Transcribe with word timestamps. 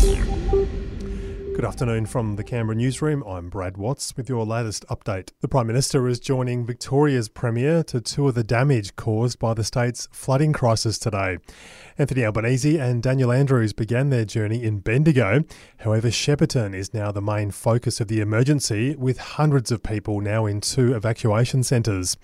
Good 0.00 1.66
afternoon 1.66 2.06
from 2.06 2.36
the 2.36 2.42
Canberra 2.42 2.74
newsroom. 2.74 3.22
I'm 3.26 3.50
Brad 3.50 3.76
Watts 3.76 4.16
with 4.16 4.30
your 4.30 4.46
latest 4.46 4.86
update. 4.88 5.32
The 5.42 5.48
Prime 5.48 5.66
Minister 5.66 6.08
is 6.08 6.18
joining 6.18 6.64
Victoria's 6.64 7.28
Premier 7.28 7.82
to 7.82 8.00
tour 8.00 8.32
the 8.32 8.42
damage 8.42 8.96
caused 8.96 9.38
by 9.38 9.52
the 9.52 9.62
state's 9.62 10.08
flooding 10.10 10.54
crisis 10.54 10.98
today. 10.98 11.36
Anthony 11.98 12.24
Albanese 12.24 12.78
and 12.78 13.02
Daniel 13.02 13.30
Andrews 13.30 13.74
began 13.74 14.08
their 14.08 14.24
journey 14.24 14.62
in 14.62 14.78
Bendigo. 14.78 15.44
However, 15.80 16.08
Shepparton 16.08 16.74
is 16.74 16.94
now 16.94 17.12
the 17.12 17.20
main 17.20 17.50
focus 17.50 18.00
of 18.00 18.08
the 18.08 18.20
emergency, 18.20 18.96
with 18.96 19.18
hundreds 19.18 19.70
of 19.70 19.82
people 19.82 20.22
now 20.22 20.46
in 20.46 20.62
two 20.62 20.94
evacuation 20.94 21.62
centres. 21.62 22.16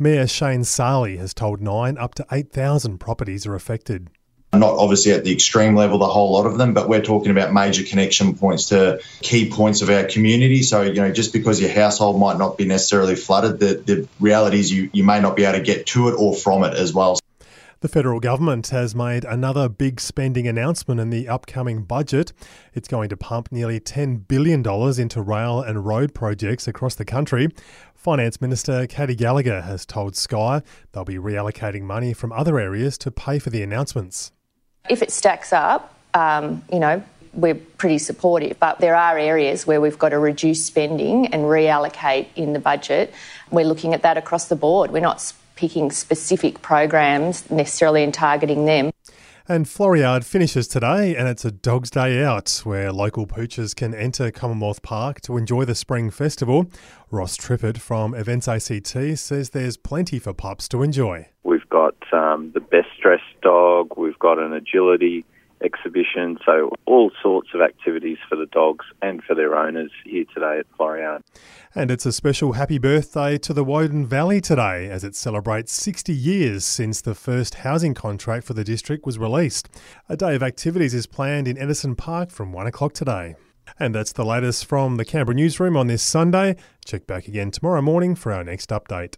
Mayor 0.00 0.26
Shane 0.26 0.64
Sali 0.64 1.18
has 1.18 1.32
told 1.32 1.60
Nine 1.60 1.96
up 1.96 2.16
to 2.16 2.26
8,000 2.32 2.98
properties 2.98 3.46
are 3.46 3.54
affected. 3.54 4.10
Not 4.52 4.78
obviously 4.78 5.12
at 5.12 5.22
the 5.22 5.32
extreme 5.32 5.76
level, 5.76 5.98
the 5.98 6.06
whole 6.06 6.32
lot 6.32 6.46
of 6.46 6.58
them, 6.58 6.74
but 6.74 6.88
we're 6.88 7.02
talking 7.02 7.30
about 7.30 7.52
major 7.52 7.84
connection 7.84 8.34
points 8.34 8.66
to 8.70 9.00
key 9.20 9.48
points 9.48 9.80
of 9.80 9.90
our 9.90 10.04
community. 10.04 10.62
So, 10.62 10.82
you 10.82 10.94
know, 10.94 11.12
just 11.12 11.32
because 11.32 11.60
your 11.60 11.70
household 11.70 12.18
might 12.18 12.36
not 12.36 12.58
be 12.58 12.64
necessarily 12.64 13.14
flooded, 13.14 13.60
the, 13.60 13.74
the 13.74 14.08
reality 14.18 14.58
is 14.58 14.72
you, 14.72 14.90
you 14.92 15.04
may 15.04 15.20
not 15.20 15.36
be 15.36 15.44
able 15.44 15.58
to 15.58 15.64
get 15.64 15.86
to 15.86 16.08
it 16.08 16.14
or 16.18 16.34
from 16.34 16.64
it 16.64 16.74
as 16.74 16.92
well. 16.92 17.18
The 17.80 17.88
federal 17.88 18.20
government 18.20 18.68
has 18.68 18.94
made 18.94 19.24
another 19.24 19.66
big 19.66 20.00
spending 20.00 20.46
announcement 20.46 21.00
in 21.00 21.08
the 21.08 21.28
upcoming 21.28 21.84
budget. 21.84 22.30
It's 22.74 22.88
going 22.88 23.08
to 23.08 23.16
pump 23.16 23.50
nearly 23.50 23.80
$10 23.80 24.28
billion 24.28 24.62
into 25.00 25.22
rail 25.22 25.62
and 25.62 25.86
road 25.86 26.12
projects 26.12 26.68
across 26.68 26.94
the 26.94 27.06
country. 27.06 27.48
Finance 27.94 28.38
Minister 28.38 28.86
Katy 28.86 29.14
Gallagher 29.14 29.62
has 29.62 29.86
told 29.86 30.14
Sky 30.14 30.60
they'll 30.92 31.06
be 31.06 31.16
reallocating 31.16 31.82
money 31.82 32.12
from 32.12 32.32
other 32.32 32.58
areas 32.58 32.98
to 32.98 33.10
pay 33.10 33.38
for 33.38 33.48
the 33.48 33.62
announcements. 33.62 34.30
If 34.88 35.02
it 35.02 35.10
stacks 35.10 35.52
up, 35.52 35.94
um, 36.14 36.62
you 36.72 36.80
know, 36.80 37.02
we're 37.32 37.54
pretty 37.54 37.98
supportive, 37.98 38.58
but 38.58 38.80
there 38.80 38.96
are 38.96 39.18
areas 39.18 39.66
where 39.66 39.80
we've 39.80 39.98
got 39.98 40.08
to 40.08 40.18
reduce 40.18 40.64
spending 40.64 41.26
and 41.28 41.44
reallocate 41.44 42.26
in 42.34 42.52
the 42.52 42.58
budget. 42.58 43.14
We're 43.50 43.66
looking 43.66 43.94
at 43.94 44.02
that 44.02 44.16
across 44.16 44.48
the 44.48 44.56
board. 44.56 44.90
We're 44.90 45.00
not 45.00 45.32
picking 45.54 45.90
specific 45.90 46.62
programs 46.62 47.48
necessarily 47.50 48.02
and 48.02 48.12
targeting 48.12 48.64
them. 48.64 48.90
And 49.48 49.66
Floriade 49.66 50.24
finishes 50.24 50.68
today, 50.68 51.16
and 51.16 51.26
it's 51.26 51.44
a 51.44 51.50
Dog's 51.50 51.90
Day 51.90 52.22
Out 52.22 52.60
where 52.62 52.92
local 52.92 53.26
poochers 53.26 53.74
can 53.74 53.92
enter 53.94 54.30
Commonwealth 54.30 54.80
Park 54.82 55.20
to 55.22 55.36
enjoy 55.36 55.64
the 55.64 55.74
Spring 55.74 56.10
Festival. 56.10 56.70
Ross 57.10 57.36
Trippett 57.36 57.78
from 57.78 58.14
Events 58.14 58.46
ACT 58.46 59.18
says 59.18 59.50
there's 59.50 59.76
plenty 59.76 60.20
for 60.20 60.32
pups 60.32 60.68
to 60.68 60.84
enjoy. 60.84 61.28
We've 61.42 61.59
got 61.80 62.12
um, 62.12 62.50
the 62.52 62.60
best 62.60 62.88
dressed 63.02 63.40
dog, 63.42 63.92
we've 63.96 64.18
got 64.18 64.38
an 64.38 64.52
agility 64.52 65.24
exhibition, 65.62 66.38
so 66.44 66.70
all 66.86 67.10
sorts 67.22 67.50
of 67.54 67.60
activities 67.60 68.18
for 68.28 68.36
the 68.36 68.46
dogs 68.46 68.86
and 69.02 69.22
for 69.22 69.34
their 69.34 69.54
owners 69.54 69.90
here 70.04 70.24
today 70.34 70.58
at 70.58 70.66
Floriade. 70.76 71.22
And 71.74 71.90
it's 71.90 72.06
a 72.06 72.12
special 72.12 72.52
happy 72.52 72.78
birthday 72.78 73.38
to 73.38 73.52
the 73.52 73.64
Woden 73.64 74.06
Valley 74.06 74.40
today 74.40 74.90
as 74.90 75.04
it 75.04 75.14
celebrates 75.14 75.72
60 75.72 76.14
years 76.14 76.64
since 76.64 77.00
the 77.00 77.14
first 77.14 77.56
housing 77.56 77.94
contract 77.94 78.46
for 78.46 78.54
the 78.54 78.64
district 78.64 79.06
was 79.06 79.18
released. 79.18 79.68
A 80.08 80.16
day 80.16 80.34
of 80.34 80.42
activities 80.42 80.94
is 80.94 81.06
planned 81.06 81.46
in 81.46 81.58
Eddison 81.58 81.94
Park 81.94 82.30
from 82.30 82.52
1 82.52 82.66
o'clock 82.66 82.94
today. 82.94 83.36
And 83.78 83.94
that's 83.94 84.12
the 84.12 84.24
latest 84.24 84.66
from 84.66 84.96
the 84.96 85.04
Canberra 85.04 85.36
newsroom 85.36 85.76
on 85.76 85.86
this 85.86 86.02
Sunday. 86.02 86.56
Check 86.84 87.06
back 87.06 87.28
again 87.28 87.50
tomorrow 87.50 87.82
morning 87.82 88.14
for 88.14 88.32
our 88.32 88.42
next 88.42 88.70
update. 88.70 89.16